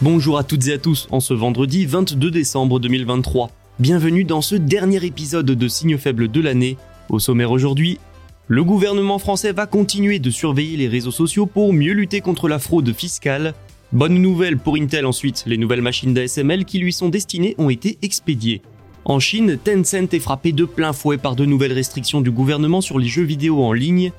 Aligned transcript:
Bonjour 0.00 0.38
à 0.38 0.44
toutes 0.44 0.68
et 0.68 0.74
à 0.74 0.78
tous 0.78 1.08
en 1.10 1.18
ce 1.18 1.34
vendredi 1.34 1.84
22 1.84 2.30
décembre 2.30 2.78
2023. 2.78 3.50
Bienvenue 3.80 4.22
dans 4.22 4.40
ce 4.40 4.54
dernier 4.54 5.04
épisode 5.04 5.46
de 5.46 5.68
Signaux 5.68 5.98
faibles 5.98 6.30
de 6.30 6.40
l'année. 6.40 6.76
Au 7.08 7.18
sommaire 7.18 7.50
aujourd'hui, 7.50 7.98
le 8.46 8.62
gouvernement 8.62 9.18
français 9.18 9.50
va 9.50 9.66
continuer 9.66 10.20
de 10.20 10.30
surveiller 10.30 10.76
les 10.76 10.86
réseaux 10.86 11.10
sociaux 11.10 11.46
pour 11.46 11.72
mieux 11.72 11.94
lutter 11.94 12.20
contre 12.20 12.46
la 12.46 12.60
fraude 12.60 12.92
fiscale. 12.92 13.54
Bonne 13.90 14.22
nouvelle 14.22 14.56
pour 14.56 14.76
Intel 14.76 15.04
ensuite, 15.04 15.42
les 15.48 15.56
nouvelles 15.56 15.82
machines 15.82 16.14
d'ASML 16.14 16.64
qui 16.64 16.78
lui 16.78 16.92
sont 16.92 17.08
destinées 17.08 17.56
ont 17.58 17.68
été 17.68 17.98
expédiées. 18.00 18.62
En 19.04 19.18
Chine, 19.18 19.58
Tencent 19.58 20.12
est 20.12 20.20
frappé 20.20 20.52
de 20.52 20.64
plein 20.64 20.92
fouet 20.92 21.18
par 21.18 21.34
de 21.34 21.44
nouvelles 21.44 21.72
restrictions 21.72 22.20
du 22.20 22.30
gouvernement 22.30 22.82
sur 22.82 23.00
les 23.00 23.08
jeux 23.08 23.24
vidéo 23.24 23.64
en 23.64 23.72
ligne. 23.72 24.12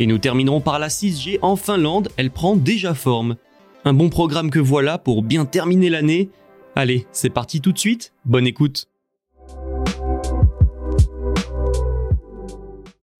Et 0.00 0.06
nous 0.06 0.18
terminerons 0.18 0.60
par 0.60 0.80
la 0.80 0.88
6G 0.88 1.38
en 1.40 1.54
Finlande, 1.54 2.08
elle 2.16 2.32
prend 2.32 2.56
déjà 2.56 2.94
forme. 2.94 3.36
Un 3.82 3.94
bon 3.94 4.10
programme 4.10 4.50
que 4.50 4.58
voilà 4.58 4.98
pour 4.98 5.22
bien 5.22 5.46
terminer 5.46 5.88
l'année. 5.88 6.28
Allez, 6.76 7.06
c'est 7.12 7.30
parti 7.30 7.62
tout 7.62 7.72
de 7.72 7.78
suite, 7.78 8.12
bonne 8.26 8.46
écoute. 8.46 8.88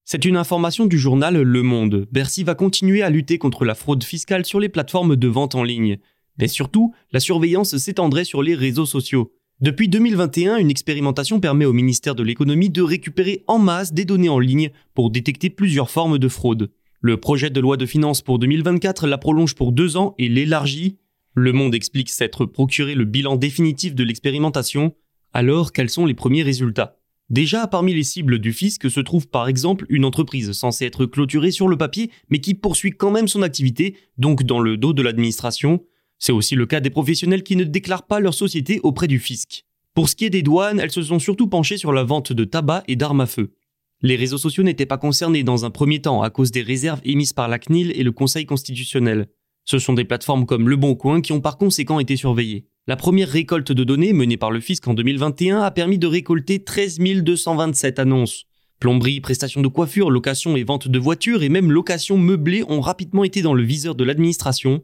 C'est 0.05 0.27
une 0.27 0.36
information 0.36 0.84
du 0.84 0.98
journal 0.98 1.41
Le 1.41 1.62
Monde. 1.62 2.06
Bercy 2.12 2.44
va 2.44 2.55
continuer 2.55 3.00
à 3.00 3.08
lutter 3.08 3.39
contre 3.39 3.64
la 3.64 3.75
fraude 3.75 4.05
fiscale 4.05 4.44
sur 4.44 4.61
les 4.61 4.69
plateformes 4.69 5.17
de 5.17 5.28
vente 5.28 5.55
en 5.55 5.62
ligne. 5.62 5.97
Mais 6.39 6.48
surtout, 6.48 6.92
la 7.11 7.20
surveillance 7.20 7.78
s'étendrait 7.78 8.24
sur 8.24 8.42
les 8.42 8.55
réseaux 8.55 8.86
sociaux. 8.86 9.33
Depuis 9.62 9.89
2021, 9.89 10.58
une 10.58 10.70
expérimentation 10.70 11.41
permet 11.41 11.64
au 11.64 11.72
ministère 11.72 12.14
de 12.14 12.22
l'économie 12.22 12.69
de 12.69 12.83
récupérer 12.83 13.45
en 13.47 13.58
masse 13.58 13.95
des 13.95 14.05
données 14.05 14.28
en 14.28 14.39
ligne 14.39 14.70
pour 14.95 15.11
détecter 15.11 15.48
plusieurs 15.48 15.91
formes 15.91 16.19
de 16.19 16.28
fraude. 16.28 16.70
Le 17.02 17.16
projet 17.16 17.48
de 17.48 17.60
loi 17.60 17.78
de 17.78 17.86
finances 17.86 18.20
pour 18.20 18.38
2024 18.38 19.06
la 19.06 19.16
prolonge 19.16 19.55
pour 19.55 19.72
deux 19.72 19.96
ans 19.96 20.14
et 20.18 20.28
l'élargit. 20.28 20.98
Le 21.34 21.55
Monde 21.55 21.74
explique 21.74 22.11
s'être 22.11 22.44
procuré 22.44 22.94
le 22.94 23.06
bilan 23.06 23.36
définitif 23.36 23.94
de 23.94 24.05
l'expérimentation. 24.05 24.94
Alors, 25.33 25.72
quels 25.72 25.89
sont 25.89 26.05
les 26.05 26.12
premiers 26.12 26.42
résultats? 26.42 26.98
Déjà, 27.30 27.66
parmi 27.66 27.94
les 27.94 28.02
cibles 28.02 28.39
du 28.39 28.52
fisc 28.52 28.90
se 28.90 29.00
trouve 29.00 29.28
par 29.28 29.48
exemple 29.48 29.86
une 29.89 30.05
entreprise 30.05 30.52
censée 30.52 30.84
être 30.84 31.06
clôturée 31.06 31.52
sur 31.52 31.68
le 31.68 31.78
papier, 31.78 32.10
mais 32.28 32.40
qui 32.40 32.52
poursuit 32.52 32.92
quand 32.92 33.10
même 33.10 33.28
son 33.28 33.40
activité, 33.40 33.96
donc 34.18 34.42
dans 34.42 34.60
le 34.60 34.77
dos 34.77 34.92
de 34.92 35.00
l'administration. 35.00 35.83
C'est 36.18 36.33
aussi 36.33 36.55
le 36.55 36.66
cas 36.66 36.80
des 36.80 36.90
professionnels 36.90 37.44
qui 37.44 37.56
ne 37.56 37.64
déclarent 37.64 38.06
pas 38.06 38.20
leur 38.20 38.34
société 38.34 38.78
auprès 38.83 39.06
du 39.06 39.20
fisc. 39.20 39.64
Pour 39.94 40.10
ce 40.10 40.16
qui 40.16 40.27
est 40.27 40.30
des 40.30 40.42
douanes, 40.42 40.78
elles 40.78 40.90
se 40.90 41.00
sont 41.00 41.18
surtout 41.18 41.48
penchées 41.48 41.78
sur 41.78 41.94
la 41.94 42.05
vente 42.05 42.34
de 42.34 42.44
tabac 42.44 42.84
et 42.89 42.96
d'armes 42.96 43.22
à 43.22 43.27
feu. 43.27 43.55
Les 44.02 44.16
réseaux 44.16 44.38
sociaux 44.38 44.62
n'étaient 44.62 44.86
pas 44.86 44.96
concernés 44.96 45.42
dans 45.42 45.66
un 45.66 45.70
premier 45.70 46.00
temps 46.00 46.22
à 46.22 46.30
cause 46.30 46.50
des 46.50 46.62
réserves 46.62 47.02
émises 47.05 47.34
par 47.34 47.48
la 47.48 47.58
CNIL 47.58 47.92
et 47.94 48.02
le 48.02 48.12
Conseil 48.12 48.46
constitutionnel. 48.46 49.28
Ce 49.66 49.78
sont 49.78 49.92
des 49.92 50.06
plateformes 50.06 50.46
comme 50.46 50.70
Le 50.70 50.77
Bon 50.77 50.94
Coin 50.94 51.20
qui 51.20 51.33
ont 51.33 51.42
par 51.42 51.58
conséquent 51.58 52.00
été 52.00 52.16
surveillées. 52.16 52.64
La 52.86 52.96
première 52.96 53.28
récolte 53.28 53.72
de 53.72 53.84
données 53.84 54.14
menée 54.14 54.39
par 54.39 54.50
le 54.50 54.60
fisc 54.60 54.89
en 54.89 54.94
2021 54.94 55.60
a 55.60 55.70
permis 55.70 55.98
de 55.98 56.06
récolter 56.06 56.64
13 56.64 56.98
227 56.98 57.98
annonces. 57.98 58.46
Plomberie, 58.78 59.20
prestations 59.20 59.60
de 59.60 59.68
coiffure, 59.68 60.10
location 60.10 60.56
et 60.56 60.64
vente 60.64 60.89
de 60.89 60.98
voitures 60.98 61.42
et 61.42 61.50
même 61.50 61.70
location 61.70 62.16
meublée 62.16 62.64
ont 62.68 62.80
rapidement 62.80 63.24
été 63.24 63.42
dans 63.42 63.52
le 63.52 63.62
viseur 63.62 63.94
de 63.94 64.05
l'administration. 64.05 64.83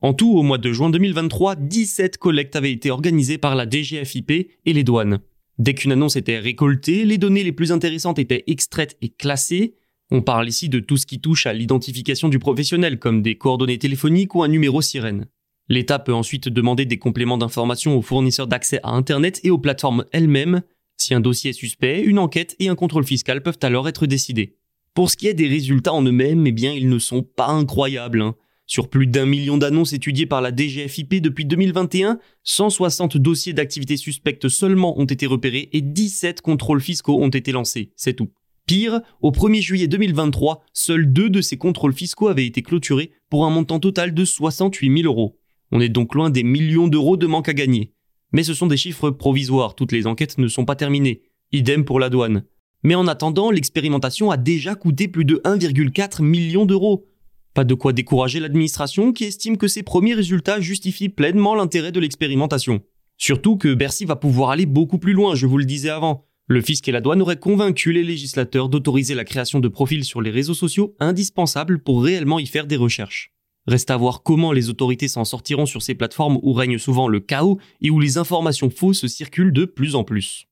En 0.00 0.14
tout, 0.14 0.32
au 0.32 0.42
mois 0.42 0.56
de 0.56 0.72
juin 0.72 0.88
2023, 0.88 1.56
17 1.56 2.16
collectes 2.16 2.56
avaient 2.56 2.72
été 2.72 2.90
organisées 2.90 3.36
par 3.36 3.54
la 3.54 3.68
DGFIP 3.68 4.30
et 4.30 4.72
les 4.72 4.84
douanes. 4.84 5.20
Dès 5.58 5.74
qu'une 5.74 5.92
annonce 5.92 6.16
était 6.16 6.38
récoltée, 6.38 7.04
les 7.04 7.18
données 7.18 7.44
les 7.44 7.52
plus 7.52 7.72
intéressantes 7.72 8.18
étaient 8.18 8.44
extraites 8.46 8.96
et 9.00 9.08
classées. 9.08 9.74
On 10.10 10.20
parle 10.20 10.48
ici 10.48 10.68
de 10.68 10.80
tout 10.80 10.96
ce 10.96 11.06
qui 11.06 11.20
touche 11.20 11.46
à 11.46 11.52
l'identification 11.52 12.28
du 12.28 12.38
professionnel, 12.38 12.98
comme 12.98 13.22
des 13.22 13.36
coordonnées 13.36 13.78
téléphoniques 13.78 14.34
ou 14.34 14.42
un 14.42 14.48
numéro 14.48 14.82
sirène. 14.82 15.26
L'État 15.68 15.98
peut 15.98 16.12
ensuite 16.12 16.48
demander 16.48 16.84
des 16.84 16.98
compléments 16.98 17.38
d'information 17.38 17.96
aux 17.96 18.02
fournisseurs 18.02 18.46
d'accès 18.46 18.80
à 18.82 18.90
Internet 18.90 19.40
et 19.44 19.50
aux 19.50 19.58
plateformes 19.58 20.04
elles-mêmes. 20.12 20.62
Si 20.96 21.14
un 21.14 21.20
dossier 21.20 21.50
est 21.50 21.54
suspect, 21.54 22.02
une 22.02 22.18
enquête 22.18 22.54
et 22.58 22.68
un 22.68 22.74
contrôle 22.74 23.06
fiscal 23.06 23.42
peuvent 23.42 23.58
alors 23.62 23.88
être 23.88 24.06
décidés. 24.06 24.56
Pour 24.92 25.10
ce 25.10 25.16
qui 25.16 25.26
est 25.26 25.34
des 25.34 25.48
résultats 25.48 25.92
en 25.92 26.02
eux-mêmes, 26.02 26.46
eh 26.46 26.52
bien, 26.52 26.72
ils 26.72 26.88
ne 26.88 26.98
sont 26.98 27.22
pas 27.22 27.48
incroyables. 27.48 28.22
Hein. 28.22 28.36
Sur 28.66 28.88
plus 28.88 29.06
d'un 29.06 29.26
million 29.26 29.58
d'annonces 29.58 29.92
étudiées 29.92 30.26
par 30.26 30.40
la 30.40 30.50
DGFIP 30.50 31.20
depuis 31.20 31.44
2021, 31.44 32.18
160 32.44 33.18
dossiers 33.18 33.52
d'activités 33.52 33.98
suspectes 33.98 34.48
seulement 34.48 34.98
ont 34.98 35.04
été 35.04 35.26
repérés 35.26 35.68
et 35.72 35.82
17 35.82 36.40
contrôles 36.40 36.80
fiscaux 36.80 37.22
ont 37.22 37.28
été 37.28 37.52
lancés. 37.52 37.92
C'est 37.94 38.14
tout. 38.14 38.30
Pire, 38.66 39.02
au 39.20 39.30
1er 39.30 39.60
juillet 39.60 39.88
2023, 39.88 40.62
seuls 40.72 41.12
deux 41.12 41.28
de 41.28 41.42
ces 41.42 41.58
contrôles 41.58 41.92
fiscaux 41.92 42.28
avaient 42.28 42.46
été 42.46 42.62
clôturés 42.62 43.12
pour 43.28 43.44
un 43.44 43.50
montant 43.50 43.78
total 43.78 44.14
de 44.14 44.24
68 44.24 45.02
000 45.02 45.12
euros. 45.12 45.38
On 45.70 45.80
est 45.80 45.90
donc 45.90 46.14
loin 46.14 46.30
des 46.30 46.42
millions 46.42 46.88
d'euros 46.88 47.18
de 47.18 47.26
manque 47.26 47.50
à 47.50 47.54
gagner. 47.54 47.92
Mais 48.32 48.42
ce 48.42 48.54
sont 48.54 48.66
des 48.66 48.78
chiffres 48.78 49.10
provisoires, 49.10 49.74
toutes 49.74 49.92
les 49.92 50.06
enquêtes 50.06 50.38
ne 50.38 50.48
sont 50.48 50.64
pas 50.64 50.76
terminées. 50.76 51.20
Idem 51.52 51.84
pour 51.84 52.00
la 52.00 52.08
douane. 52.08 52.44
Mais 52.82 52.94
en 52.94 53.06
attendant, 53.06 53.50
l'expérimentation 53.50 54.30
a 54.30 54.38
déjà 54.38 54.74
coûté 54.74 55.08
plus 55.08 55.26
de 55.26 55.42
1,4 55.44 56.22
million 56.22 56.64
d'euros. 56.64 57.06
Pas 57.54 57.62
de 57.62 57.74
quoi 57.74 57.92
décourager 57.92 58.40
l'administration 58.40 59.12
qui 59.12 59.22
estime 59.22 59.56
que 59.56 59.68
ces 59.68 59.84
premiers 59.84 60.14
résultats 60.14 60.60
justifient 60.60 61.08
pleinement 61.08 61.54
l'intérêt 61.54 61.92
de 61.92 62.00
l'expérimentation. 62.00 62.80
Surtout 63.16 63.56
que 63.56 63.72
Bercy 63.72 64.04
va 64.04 64.16
pouvoir 64.16 64.50
aller 64.50 64.66
beaucoup 64.66 64.98
plus 64.98 65.12
loin, 65.12 65.36
je 65.36 65.46
vous 65.46 65.58
le 65.58 65.64
disais 65.64 65.90
avant. 65.90 66.26
Le 66.48 66.60
fisc 66.60 66.88
et 66.88 66.92
la 66.92 67.00
douane 67.00 67.22
auraient 67.22 67.38
convaincu 67.38 67.92
les 67.92 68.02
législateurs 68.02 68.68
d'autoriser 68.68 69.14
la 69.14 69.24
création 69.24 69.60
de 69.60 69.68
profils 69.68 70.04
sur 70.04 70.20
les 70.20 70.32
réseaux 70.32 70.52
sociaux 70.52 70.96
indispensables 70.98 71.80
pour 71.80 72.02
réellement 72.02 72.40
y 72.40 72.46
faire 72.46 72.66
des 72.66 72.76
recherches. 72.76 73.32
Reste 73.68 73.92
à 73.92 73.96
voir 73.96 74.24
comment 74.24 74.50
les 74.50 74.68
autorités 74.68 75.06
s'en 75.06 75.24
sortiront 75.24 75.64
sur 75.64 75.80
ces 75.80 75.94
plateformes 75.94 76.40
où 76.42 76.52
règne 76.54 76.78
souvent 76.78 77.06
le 77.06 77.20
chaos 77.20 77.60
et 77.80 77.90
où 77.90 78.00
les 78.00 78.18
informations 78.18 78.68
fausses 78.68 79.06
circulent 79.06 79.52
de 79.52 79.64
plus 79.64 79.94
en 79.94 80.02
plus. 80.02 80.48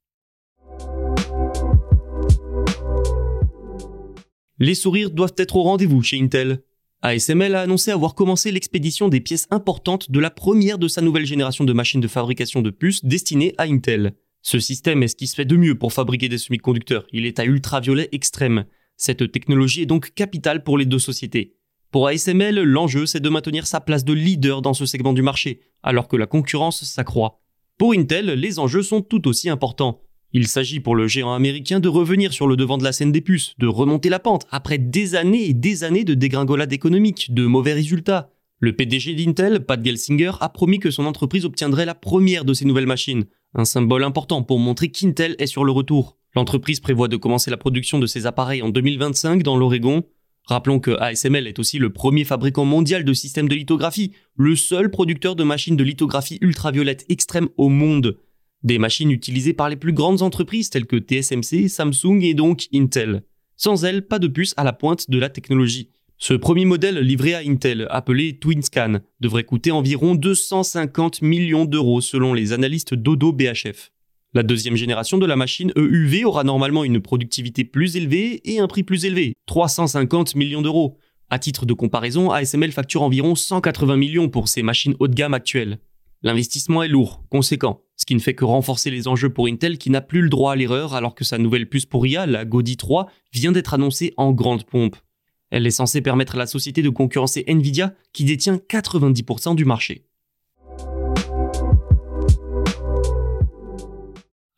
Les 4.60 4.76
sourires 4.76 5.10
doivent 5.10 5.34
être 5.37 5.56
au 5.56 5.64
rendez-vous 5.64 6.02
chez 6.02 6.20
Intel. 6.22 6.62
ASML 7.04 7.56
a 7.56 7.62
annoncé 7.62 7.90
avoir 7.90 8.14
commencé 8.14 8.52
l'expédition 8.52 9.08
des 9.08 9.20
pièces 9.20 9.49
importantes 9.50 10.12
de 10.12 10.20
la 10.20 10.31
première 10.31 10.78
de 10.78 10.87
sa 10.87 11.00
nouvelle 11.00 11.26
génération 11.26 11.64
de 11.64 11.72
machines 11.72 12.00
de 12.00 12.06
fabrication 12.06 12.62
de 12.62 12.70
puces 12.70 13.04
destinées 13.04 13.54
à 13.58 13.64
Intel. 13.64 14.14
Ce 14.40 14.60
système 14.60 15.02
est 15.02 15.08
ce 15.08 15.16
qui 15.16 15.26
se 15.26 15.34
fait 15.34 15.44
de 15.44 15.56
mieux 15.56 15.76
pour 15.76 15.93
fabriquer 15.93 16.28
des 16.28 16.38
semi-conducteurs. 16.38 17.04
Il 17.12 17.26
est 17.26 17.40
à 17.40 17.44
ultraviolet 17.44 18.08
extrême. 18.12 18.66
Cette 18.96 19.32
technologie 19.32 19.82
est 19.82 19.87
donc 19.87 20.14
capitale 20.14 20.62
pour 20.62 20.78
les 20.78 20.87
deux 20.87 21.00
sociétés. 21.00 21.56
Pour 21.90 22.06
ASML, 22.06 22.62
l'enjeu 22.62 23.04
c'est 23.06 23.20
de 23.20 23.28
maintenir 23.28 23.66
sa 23.66 23.81
place 23.81 24.04
de 24.04 24.12
leader 24.12 24.62
dans 24.62 24.72
ce 24.72 24.87
segment 24.87 25.12
du 25.12 25.22
marché, 25.22 25.60
alors 25.82 26.06
que 26.06 26.16
la 26.16 26.28
concurrence 26.28 26.84
s'accroît. 26.84 27.40
Pour 27.78 27.94
Intel, 27.94 28.26
les 28.26 28.60
enjeux 28.60 28.84
sont 28.84 29.02
tout 29.02 29.26
aussi 29.26 29.50
importants. 29.50 30.02
Il 30.34 30.49
s'agit 30.49 30.81
pour 30.81 30.96
le 30.96 31.08
géant 31.08 31.34
américain 31.34 31.79
de 31.79 31.88
revenir 31.88 32.32
sur 32.32 32.46
le 32.46 32.56
devant 32.56 32.79
de 32.79 32.84
la 32.84 32.93
scène 32.93 33.12
des 33.12 33.20
puces, 33.20 33.55
de 33.58 33.67
remonter 33.67 34.08
la 34.08 34.19
pente 34.19 34.46
après 34.50 34.79
des 34.79 35.14
années 35.14 35.46
et 35.46 35.52
des 35.52 35.84
années 35.84 36.05
de 36.05 36.14
dégringolade 36.14 36.73
économique, 36.73 37.34
de 37.34 37.44
mauvais 37.44 37.75
résultats. 37.75 38.31
Le 38.58 38.75
PDG 38.75 39.14
d'Intel, 39.14 39.67
Pat 39.67 39.84
Gelsinger, 39.84 40.32
a 40.40 40.49
promis 40.49 40.79
que 40.79 40.90
son 40.90 41.05
entreprise 41.05 41.44
obtiendrait 41.44 41.84
la 41.84 41.94
première 41.94 42.46
de 42.46 42.55
ces 42.55 42.64
nouvelles 42.64 42.87
machines, 42.87 43.25
un 43.55 43.67
symbole 43.67 44.05
important 44.05 44.43
pour 44.43 44.58
montrer 44.58 44.88
qu'Intel 44.88 45.37
est 45.38 45.46
sur 45.46 45.64
le 45.64 45.73
retour. 45.73 46.17
L'entreprise 46.35 46.81
prévoit 46.81 47.08
de 47.08 47.19
commencer 47.19 47.50
la 47.50 47.58
production 47.58 47.99
de 47.99 48.06
ces 48.06 48.25
appareils 48.25 48.62
en 48.62 48.70
2025 48.70 49.43
dans 49.43 49.58
l'Oregon. 49.58 50.05
Rappelons 50.46 50.81
que 50.81 50.93
ASML 50.93 51.46
est 51.46 51.58
aussi 51.58 51.78
le 51.78 51.93
premier 51.93 52.25
fabricant 52.25 52.64
mondial 52.64 53.05
de 53.05 53.12
systèmes 53.12 53.50
de 53.50 53.55
lithographie, 53.55 54.12
le 54.37 54.56
seul 54.56 54.90
producteur 54.90 55.37
de 55.37 55.44
machines 55.44 55.76
de 55.76 55.85
lithographie 55.85 56.38
ultraviolette 56.40 57.05
extrême 57.11 57.49
au 57.58 57.69
monde. 57.69 58.17
Des 58.62 58.79
machines 58.79 59.11
utilisées 59.11 59.55
par 59.55 59.69
les 59.69 59.76
plus 59.76 59.93
grandes 59.93 60.23
entreprises 60.23 60.70
telles 60.70 60.87
que 60.87 60.97
TSMC, 60.97 61.69
Samsung 61.69 62.23
et 62.23 62.35
donc 62.35 62.69
Intel. 62.73 63.23
Sans 63.56 63.85
elles, 63.85 64.06
pas 64.06 64.19
de 64.19 64.29
puce 64.29 64.55
à 64.56 64.64
la 64.64 64.73
pointe 64.73 65.11
de 65.11 65.19
la 65.19 65.29
technologie. 65.29 65.91
Ce 66.19 66.35
premier 66.35 66.64
modèle 66.64 66.99
livré 67.00 67.35
à 67.35 67.41
Intel, 67.41 67.88
appelé 67.91 68.38
TwinScan, 68.38 69.00
devrait 69.19 69.43
coûter 69.43 69.73
environ 69.73 70.14
250 70.14 71.23
millions 71.23 71.64
d'euros 71.64 72.00
selon 72.00 72.32
les 72.35 72.53
analystes 72.53 72.94
d'Odo 72.94 73.32
BHF. 73.32 73.91
La 74.32 74.44
deuxième 74.44 74.76
génération 74.76 75.19
de 75.19 75.26
la 75.26 75.35
machine 75.35 75.73
EUV 75.76 76.25
aura 76.25 76.44
normalement 76.44 76.85
une 76.85 77.00
productivité 77.00 77.64
plus 77.64 77.97
élevée 77.97 78.41
et 78.44 78.61
un 78.61 78.69
prix 78.69 78.85
plus 78.85 79.05
élevé, 79.05 79.35
350 79.47 80.37
millions 80.37 80.62
d'euros. 80.62 80.97
À 81.29 81.41
titre 81.41 81.67
de 81.67 81.75
comparaison, 81.75 82.31
ASML 82.31 82.70
facture 82.70 83.03
environ 83.03 83.35
180 83.35 83.97
millions 83.97 84.29
pour 84.29 84.47
ses 84.47 84.62
machines 84.62 84.94
haut 85.00 85.09
de 85.09 85.14
gamme 85.14 85.35
actuelles. 85.35 85.81
L'investissement 86.24 86.84
est 86.84 86.88
lourd, 86.88 87.24
conséquent, 87.30 87.82
ce 87.96 88.06
qui 88.06 88.14
ne 88.14 88.20
fait 88.20 88.34
que 88.34 88.44
renforcer 88.44 88.92
les 88.92 89.08
enjeux 89.08 89.30
pour 89.30 89.48
Intel 89.48 89.76
qui 89.76 89.90
n'a 89.90 90.00
plus 90.00 90.22
le 90.22 90.28
droit 90.28 90.52
à 90.52 90.56
l'erreur 90.56 90.94
alors 90.94 91.16
que 91.16 91.24
sa 91.24 91.36
nouvelle 91.36 91.69
puce 91.69 91.84
pour 91.84 92.06
IA, 92.06 92.26
la 92.26 92.44
Gaudi 92.44 92.76
3, 92.76 93.10
vient 93.32 93.50
d'être 93.50 93.74
annoncée 93.74 94.14
en 94.16 94.30
grande 94.30 94.64
pompe. 94.64 94.94
Elle 95.50 95.66
est 95.66 95.72
censée 95.72 96.00
permettre 96.00 96.36
à 96.36 96.38
la 96.38 96.46
société 96.46 96.80
de 96.80 96.90
concurrencer 96.90 97.42
Nvidia 97.48 97.92
qui 98.12 98.24
détient 98.24 98.56
90% 98.56 99.56
du 99.56 99.64
marché. 99.64 100.04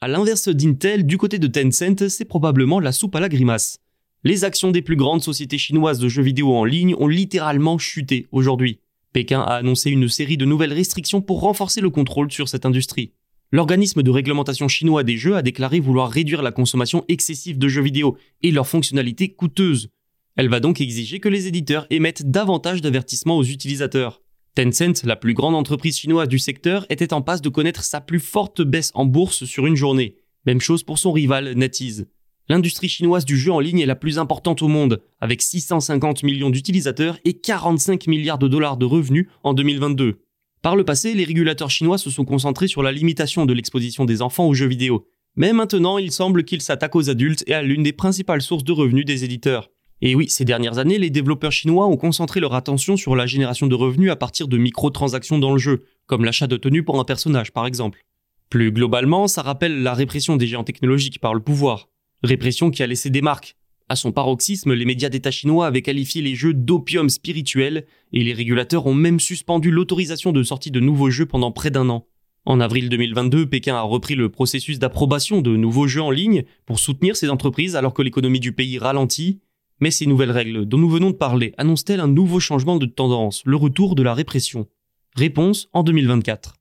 À 0.02 0.08
l'inverse 0.08 0.50
d'Intel, 0.50 1.06
du 1.06 1.17
côté 1.17 1.38
de 1.38 1.46
Tencent, 1.46 2.10
c'est 2.10 2.26
probablement 2.26 2.78
la 2.78 2.93
soupe 2.93 3.17
à 3.17 3.20
la 3.20 3.31
grimace. 3.31 3.78
Les 4.22 4.44
actions 4.44 4.70
des 4.70 4.82
plus 4.82 4.96
grandes 4.96 5.22
sociétés 5.22 5.56
chinoises 5.56 5.99
de 5.99 6.08
jeux 6.08 6.22
vidéo 6.22 6.55
en 6.55 6.67
ligne 6.67 6.94
ont 6.99 7.08
littéralement 7.08 7.78
chuté 7.78 8.26
aujourd'hui. 8.32 8.81
Pékin 9.14 9.43
a 9.43 9.55
annoncé 9.55 9.90
une 9.90 10.08
série 10.08 10.37
de 10.37 10.44
nouvelles 10.44 10.72
restrictions 10.72 11.22
pour 11.22 11.40
renforcer 11.40 11.81
le 11.81 11.88
contrôle 11.88 12.32
sur 12.32 12.49
cette 12.49 12.66
industrie. 12.66 13.12
L'organisme 13.52 14.02
de 14.02 14.11
réglementation 14.11 14.66
chinois 14.66 15.05
des 15.05 15.16
jeux 15.16 15.37
a 15.37 15.43
déclaré 15.43 15.78
vouloir 15.78 16.11
réduire 16.11 16.43
la 16.43 16.50
consommation 16.50 17.05
excessive 17.06 17.56
de 17.56 17.69
jeux 17.69 17.82
vidéo 17.82 18.16
et 18.43 18.50
leurs 18.50 18.66
fonctionnalités 18.66 19.28
coûteuses. 19.28 19.88
Elle 20.34 20.49
va 20.49 20.58
donc 20.58 20.81
exiger 20.81 21.20
que 21.20 21.28
les 21.28 21.46
éditeurs 21.46 21.87
émettent 21.90 22.28
davantage 22.28 22.82
d'avertissements 22.82 23.38
aux 23.38 23.44
utilisateurs. 23.44 24.20
Tencent, 24.56 25.05
la 25.05 25.14
plus 25.14 25.34
grande 25.34 25.55
entreprise 25.55 25.96
chinoise 25.96 26.28
du 26.28 26.40
secteur, 26.40 26.84
était 26.90 27.12
en 27.12 27.22
passe 27.22 27.40
de 27.40 27.49
connaître 27.49 27.84
sa 27.84 28.00
plus 28.00 28.19
forte 28.19 28.62
baisse 28.62 28.90
en 28.94 29.05
bourse 29.06 29.44
sur 29.44 29.67
une 29.67 29.76
journée. 29.76 30.17
Même 30.44 30.60
chose 30.60 30.82
pour 30.82 30.99
son 30.99 31.12
rival 31.12 31.52
NetEase. 31.55 32.08
L'industrie 32.49 32.91
chinoise 32.91 33.25
du 33.25 33.38
jeu 33.38 33.52
en 33.52 33.61
ligne 33.61 33.79
est 33.79 33.87
la 33.87 33.96
plus 33.96 34.19
importante 34.19 34.61
au 34.61 34.69
monde, 34.69 35.02
avec 35.20 35.41
650 35.41 36.23
millions 36.25 36.50
d'utilisateurs 36.50 37.19
et 37.25 37.32
45 37.32 38.06
milliards 38.06 38.38
de 38.38 38.49
dollars 38.49 38.76
de 38.76 38.85
revenus 38.85 39.29
en 39.44 39.55
2022. 39.55 40.20
Par 40.61 40.76
le 40.76 40.85
passé, 40.85 41.14
les 41.14 41.25
régulateurs 41.25 41.70
chinois 41.70 41.96
se 41.96 42.11
sont 42.11 42.26
concentrés 42.26 42.69
sur 42.69 42.82
la 42.82 42.93
limitation 42.93 43.46
de 43.46 43.55
l'exposition 43.55 44.05
des 44.05 44.20
enfants 44.20 44.46
aux 44.46 44.52
jeux 44.52 44.67
vidéo. 44.67 45.06
Mais 45.37 45.55
maintenant, 45.55 45.96
il 45.96 46.12
semble 46.12 46.44
qu'ils 46.44 46.61
s'attaquent 46.61 46.96
aux 46.96 47.08
adultes 47.08 47.44
et 47.46 47.55
à 47.55 47.62
l'une 47.62 47.82
des 47.82 47.94
principales 47.94 48.43
sources 48.43 48.64
de 48.64 48.73
revenus 48.73 49.06
des 49.06 49.25
éditeurs. 49.25 49.70
Et 50.02 50.14
oui, 50.14 50.29
ces 50.29 50.44
dernières 50.44 50.76
années, 50.76 50.99
les 50.99 51.08
développeurs 51.08 51.50
chinois 51.50 51.87
ont 51.87 51.96
concentré 51.96 52.41
leur 52.41 52.55
attention 52.55 52.99
sur 52.99 53.17
la 53.17 53.25
génération 53.25 53.69
de 53.69 53.75
revenus 53.75 54.11
à 54.11 54.17
partir 54.17 54.49
de 54.49 54.58
microtransactions 54.58 55.38
dans 55.38 55.52
le 55.52 55.58
jeu, 55.58 55.85
comme 56.06 56.25
l'achat 56.25 56.46
de 56.46 56.58
tenues 56.58 56.85
pour 56.85 57.00
un 57.00 57.05
personnage 57.05 57.52
par 57.52 57.64
exemple. 57.64 58.05
Plus 58.50 58.70
globalement, 58.70 59.29
ça 59.29 59.41
rappelle 59.41 59.82
la 59.82 59.94
répression 59.94 60.37
des 60.37 60.46
géants 60.46 60.62
technologiques 60.62 61.20
par 61.20 61.32
le 61.32 61.41
pouvoir. 61.41 61.88
Répression 62.25 62.71
qui 62.71 62.82
a 62.82 62.87
laissé 62.87 63.11
des 63.11 63.21
marques. 63.21 63.55
À 63.91 63.97
son 63.97 64.11
paroxysme, 64.11 64.73
les 64.73 64.87
médias 64.87 65.11
d'État 65.11 65.31
chinois 65.31 65.67
avaient 65.67 65.82
qualifié 65.82 66.23
les 66.23 66.35
jeux 66.35 66.55
d'opium 66.55 67.11
spirituel 67.11 67.85
et 68.15 68.25
les 68.25 68.32
régulateurs 68.32 68.87
ont 68.87 68.94
même 68.94 69.21
suspendu 69.21 69.71
l'autorisation 69.71 70.32
de 70.32 70.43
sortie 70.43 70.71
de 70.71 70.81
nouveaux 70.81 71.11
jeux 71.11 71.26
pendant 71.26 71.53
près 71.53 71.71
d'un 71.71 71.91
an. 71.91 72.06
En 72.47 72.61
avril 72.61 72.88
2022, 72.88 73.44
Pékin 73.44 73.76
a 73.76 73.82
repris 73.82 74.15
le 74.15 74.31
processus 74.31 74.79
d'approbation 74.79 75.43
de 75.43 75.55
nouveaux 75.55 75.87
jeux 75.87 76.00
en 76.00 76.11
ligne 76.11 76.44
pour 76.65 76.79
soutenir 76.79 77.15
ces 77.15 77.29
entreprises 77.29 77.76
alors 77.76 77.93
que 77.93 78.00
l'économie 78.00 78.41
du 78.41 78.53
pays 78.53 78.79
ralentit 78.79 79.41
mais 79.81 79.91
ces 79.91 80.06
nouvelles 80.06 80.31
règles 80.31 80.65
dont 80.65 80.79
nous 80.79 80.88
venons 80.88 81.11
de 81.11 81.17
parler 81.17 81.53
annoncent-elles 81.59 82.00
un 82.00 82.09
nouveau 82.09 82.41
changement 82.41 82.79
de 82.79 82.87
tendance, 82.87 83.43
le 83.44 83.56
retour 83.56 83.97
de 83.97 84.03
la 84.03 84.15
répression? 84.15 84.67
Réponse 85.15 85.69
en 85.75 85.82
2024. 85.82 86.55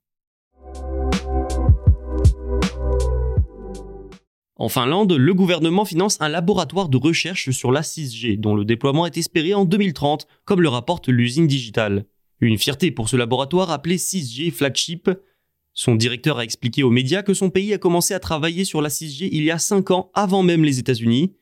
En 4.56 4.68
Finlande, 4.68 5.12
le 5.12 5.34
gouvernement 5.34 5.84
finance 5.84 6.16
un 6.20 6.28
laboratoire 6.28 6.88
de 6.88 6.96
recherche 6.96 7.50
sur 7.50 7.72
la 7.72 7.80
6G, 7.80 8.38
dont 8.38 8.54
le 8.54 8.64
déploiement 8.64 9.04
est 9.04 9.16
espéré 9.16 9.52
en 9.52 9.64
2030, 9.64 10.28
comme 10.44 10.60
le 10.60 10.68
rapporte 10.68 11.08
l'usine 11.08 11.48
digitale. 11.48 12.06
Une 12.40 12.58
fierté 12.58 12.90
pour 12.90 13.08
ce 13.08 13.16
laboratoire 13.16 13.70
appelé 13.70 13.96
6G 13.96 14.52
Flagship. 14.52 15.10
Son 15.72 15.96
directeur 15.96 16.38
a 16.38 16.44
expliqué 16.44 16.84
aux 16.84 16.90
médias 16.90 17.22
que 17.22 17.34
son 17.34 17.50
pays 17.50 17.74
a 17.74 17.78
commencé 17.78 18.14
à 18.14 18.20
travailler 18.20 18.64
sur 18.64 18.80
la 18.80 18.90
6G 18.90 19.28
il 19.32 19.42
y 19.42 19.50
a 19.50 19.58
5 19.58 19.90
ans 19.90 20.10
avant 20.14 20.44
même 20.44 20.62
les 20.62 20.78
États-Unis, 20.78 21.32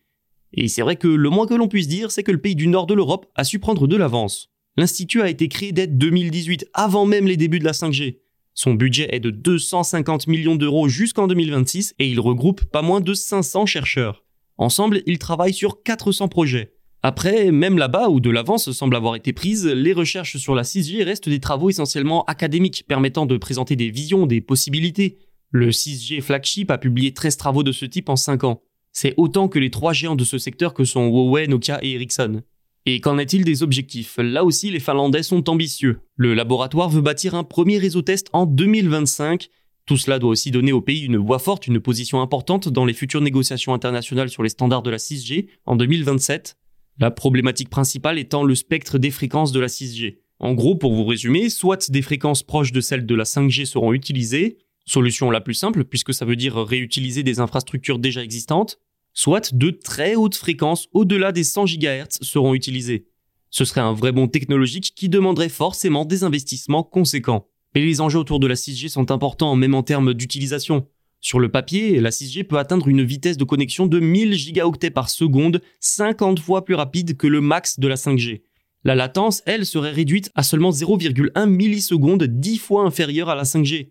et 0.54 0.68
c'est 0.68 0.82
vrai 0.82 0.96
que 0.96 1.08
le 1.08 1.30
moins 1.30 1.46
que 1.46 1.54
l'on 1.54 1.68
puisse 1.68 1.88
dire, 1.88 2.10
c'est 2.10 2.22
que 2.22 2.32
le 2.32 2.40
pays 2.40 2.54
du 2.54 2.66
nord 2.66 2.86
de 2.86 2.94
l'Europe 2.94 3.26
a 3.34 3.44
su 3.44 3.58
prendre 3.58 3.86
de 3.86 3.96
l'avance. 3.96 4.50
L'Institut 4.76 5.22
a 5.22 5.30
été 5.30 5.48
créé 5.48 5.72
dès 5.72 5.86
2018, 5.86 6.68
avant 6.74 7.06
même 7.06 7.26
les 7.26 7.36
débuts 7.36 7.58
de 7.58 7.64
la 7.64 7.72
5G. 7.72 8.18
Son 8.54 8.74
budget 8.74 9.08
est 9.14 9.20
de 9.20 9.30
250 9.30 10.26
millions 10.26 10.56
d'euros 10.56 10.88
jusqu'en 10.88 11.26
2026 11.26 11.94
et 11.98 12.08
il 12.08 12.20
regroupe 12.20 12.64
pas 12.64 12.82
moins 12.82 13.00
de 13.00 13.14
500 13.14 13.66
chercheurs. 13.66 14.24
Ensemble, 14.58 15.02
ils 15.06 15.18
travaillent 15.18 15.54
sur 15.54 15.82
400 15.82 16.28
projets. 16.28 16.74
Après, 17.02 17.50
même 17.50 17.78
là-bas 17.78 18.10
où 18.10 18.20
de 18.20 18.30
l'avance 18.30 18.70
semble 18.70 18.94
avoir 18.94 19.16
été 19.16 19.32
prise, 19.32 19.66
les 19.66 19.92
recherches 19.92 20.36
sur 20.36 20.54
la 20.54 20.62
6G 20.62 21.02
restent 21.02 21.28
des 21.28 21.40
travaux 21.40 21.68
essentiellement 21.68 22.24
académiques 22.26 22.84
permettant 22.86 23.26
de 23.26 23.36
présenter 23.36 23.74
des 23.74 23.90
visions, 23.90 24.26
des 24.26 24.40
possibilités. 24.40 25.18
Le 25.50 25.70
6G 25.70 26.20
Flagship 26.20 26.70
a 26.70 26.78
publié 26.78 27.12
13 27.12 27.36
travaux 27.38 27.64
de 27.64 27.72
ce 27.72 27.86
type 27.86 28.08
en 28.08 28.16
5 28.16 28.44
ans. 28.44 28.62
C'est 28.92 29.14
autant 29.16 29.48
que 29.48 29.58
les 29.58 29.70
trois 29.70 29.92
géants 29.92 30.14
de 30.14 30.24
ce 30.24 30.38
secteur 30.38 30.74
que 30.74 30.84
sont 30.84 31.08
Huawei, 31.08 31.48
Nokia 31.48 31.82
et 31.82 31.92
Ericsson. 31.92 32.42
Et 32.84 33.00
qu'en 33.00 33.18
est-il 33.18 33.44
des 33.44 33.62
objectifs? 33.62 34.16
Là 34.18 34.44
aussi, 34.44 34.70
les 34.70 34.80
Finlandais 34.80 35.22
sont 35.22 35.48
ambitieux. 35.48 36.00
Le 36.16 36.34
laboratoire 36.34 36.88
veut 36.88 37.00
bâtir 37.00 37.34
un 37.34 37.44
premier 37.44 37.78
réseau 37.78 38.02
test 38.02 38.28
en 38.32 38.44
2025. 38.44 39.48
Tout 39.86 39.96
cela 39.96 40.18
doit 40.18 40.30
aussi 40.30 40.50
donner 40.50 40.72
au 40.72 40.80
pays 40.80 41.04
une 41.04 41.16
voix 41.16 41.38
forte, 41.38 41.66
une 41.66 41.80
position 41.80 42.20
importante 42.20 42.68
dans 42.68 42.84
les 42.84 42.92
futures 42.92 43.20
négociations 43.20 43.72
internationales 43.72 44.30
sur 44.30 44.42
les 44.42 44.48
standards 44.48 44.82
de 44.82 44.90
la 44.90 44.96
6G 44.96 45.46
en 45.64 45.76
2027. 45.76 46.56
La 46.98 47.10
problématique 47.10 47.70
principale 47.70 48.18
étant 48.18 48.42
le 48.42 48.54
spectre 48.54 48.98
des 48.98 49.10
fréquences 49.10 49.52
de 49.52 49.60
la 49.60 49.68
6G. 49.68 50.18
En 50.40 50.54
gros, 50.54 50.74
pour 50.74 50.92
vous 50.92 51.04
résumer, 51.04 51.50
soit 51.50 51.90
des 51.90 52.02
fréquences 52.02 52.42
proches 52.42 52.72
de 52.72 52.80
celles 52.80 53.06
de 53.06 53.14
la 53.14 53.24
5G 53.24 53.64
seront 53.64 53.92
utilisées, 53.92 54.58
Solution 54.84 55.30
la 55.30 55.40
plus 55.40 55.54
simple, 55.54 55.84
puisque 55.84 56.12
ça 56.12 56.24
veut 56.24 56.36
dire 56.36 56.56
réutiliser 56.56 57.22
des 57.22 57.38
infrastructures 57.38 57.98
déjà 57.98 58.22
existantes, 58.22 58.80
soit 59.14 59.54
de 59.54 59.70
très 59.70 60.14
hautes 60.14 60.36
fréquences 60.36 60.88
au-delà 60.92 61.32
des 61.32 61.44
100 61.44 61.66
GHz 61.66 62.18
seront 62.22 62.54
utilisées. 62.54 63.06
Ce 63.50 63.64
serait 63.64 63.82
un 63.82 63.92
vrai 63.92 64.12
bond 64.12 64.28
technologique 64.28 64.94
qui 64.96 65.08
demanderait 65.08 65.48
forcément 65.48 66.04
des 66.04 66.24
investissements 66.24 66.82
conséquents. 66.82 67.46
Mais 67.74 67.82
les 67.82 68.00
enjeux 68.00 68.18
autour 68.18 68.40
de 68.40 68.46
la 68.46 68.54
6G 68.54 68.88
sont 68.88 69.10
importants 69.10 69.54
même 69.56 69.74
en 69.74 69.82
termes 69.82 70.14
d'utilisation. 70.14 70.86
Sur 71.20 71.38
le 71.38 71.50
papier, 71.50 72.00
la 72.00 72.10
6G 72.10 72.44
peut 72.44 72.58
atteindre 72.58 72.88
une 72.88 73.04
vitesse 73.04 73.36
de 73.36 73.44
connexion 73.44 73.86
de 73.86 74.00
1000 74.00 74.34
gigaoctets 74.34 74.90
par 74.90 75.08
seconde, 75.08 75.62
50 75.80 76.40
fois 76.40 76.64
plus 76.64 76.74
rapide 76.74 77.16
que 77.16 77.26
le 77.26 77.40
max 77.40 77.78
de 77.78 77.88
la 77.88 77.94
5G. 77.94 78.42
La 78.84 78.96
latence, 78.96 79.42
elle, 79.46 79.64
serait 79.64 79.92
réduite 79.92 80.30
à 80.34 80.42
seulement 80.42 80.70
0,1 80.70 81.46
millisecondes, 81.46 82.24
10 82.24 82.58
fois 82.58 82.84
inférieure 82.84 83.28
à 83.28 83.36
la 83.36 83.44
5G. 83.44 83.90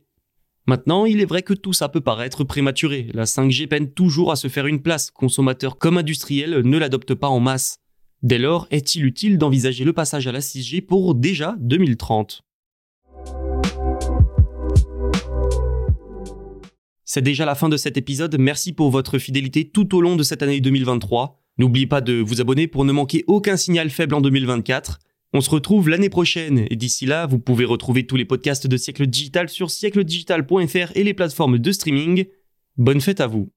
Maintenant, 0.67 1.05
il 1.05 1.21
est 1.21 1.25
vrai 1.25 1.41
que 1.41 1.55
tout 1.55 1.73
ça 1.73 1.89
peut 1.89 2.01
paraître 2.01 2.43
prématuré. 2.43 3.07
La 3.13 3.25
5G 3.25 3.67
peine 3.67 3.91
toujours 3.91 4.31
à 4.31 4.35
se 4.35 4.47
faire 4.47 4.67
une 4.67 4.81
place. 4.81 5.09
Consommateurs 5.09 5.79
comme 5.79 5.97
industriels 5.97 6.61
ne 6.63 6.77
l'adoptent 6.77 7.15
pas 7.15 7.29
en 7.29 7.39
masse. 7.39 7.79
Dès 8.21 8.37
lors, 8.37 8.67
est-il 8.69 9.03
utile 9.05 9.39
d'envisager 9.39 9.83
le 9.83 9.93
passage 9.93 10.27
à 10.27 10.31
la 10.31 10.39
6G 10.39 10.85
pour 10.85 11.15
déjà 11.15 11.55
2030 11.59 12.43
C'est 17.03 17.23
déjà 17.23 17.43
la 17.45 17.55
fin 17.55 17.67
de 17.67 17.75
cet 17.75 17.97
épisode. 17.97 18.37
Merci 18.39 18.71
pour 18.71 18.91
votre 18.91 19.17
fidélité 19.17 19.67
tout 19.67 19.95
au 19.95 20.01
long 20.01 20.15
de 20.15 20.23
cette 20.23 20.43
année 20.43 20.61
2023. 20.61 21.41
N'oubliez 21.57 21.87
pas 21.87 22.01
de 22.01 22.13
vous 22.21 22.39
abonner 22.39 22.67
pour 22.67 22.85
ne 22.85 22.91
manquer 22.91 23.23
aucun 23.25 23.57
signal 23.57 23.89
faible 23.89 24.13
en 24.13 24.21
2024. 24.21 24.99
On 25.33 25.39
se 25.39 25.49
retrouve 25.49 25.87
l'année 25.87 26.09
prochaine 26.09 26.65
et 26.69 26.75
d'ici 26.75 27.05
là, 27.05 27.25
vous 27.25 27.39
pouvez 27.39 27.63
retrouver 27.63 28.05
tous 28.05 28.17
les 28.17 28.25
podcasts 28.25 28.67
de 28.67 28.75
Siècle 28.75 29.07
Digital 29.07 29.47
sur 29.47 29.71
siècledigital.fr 29.71 30.91
et 30.95 31.03
les 31.03 31.13
plateformes 31.13 31.57
de 31.57 31.71
streaming. 31.71 32.25
Bonne 32.75 32.99
fête 32.99 33.21
à 33.21 33.27
vous. 33.27 33.49